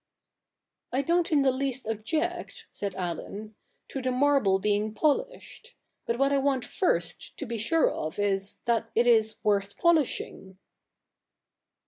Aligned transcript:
'I 0.91 1.03
don't 1.03 1.31
in 1.31 1.43
the 1.43 1.51
least 1.51 1.85
object,' 1.85 2.65
said 2.71 2.95
Allen,' 2.95 3.53
to 3.89 4.01
the 4.01 4.09
marble 4.11 4.57
being 4.57 4.95
polished; 4.95 5.75
but 6.07 6.17
what 6.17 6.33
I 6.33 6.39
want 6.39 6.65
first 6.65 7.37
to 7.37 7.45
be 7.45 7.59
sure 7.59 7.91
of 7.91 8.17
is, 8.17 8.57
that 8.65 8.89
it 8.95 9.05
is 9.05 9.35
worth 9.43 9.77
polishing.' 9.77 10.57